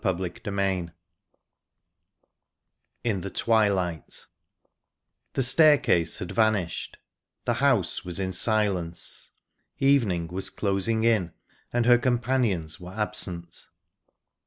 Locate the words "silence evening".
8.33-10.25